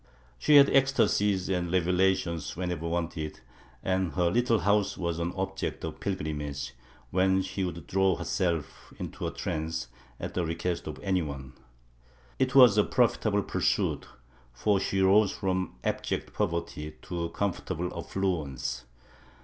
[0.39, 3.39] She had ecstasies and revelations whenever wanted,
[3.83, 6.73] and her little house was an object of pilgrimage,
[7.11, 11.53] when she would throw herself into a trance at the request of any one.
[12.39, 14.07] It was a profitable pur suit,
[14.53, 18.85] for she rose from abject poverty to comfortable affluence.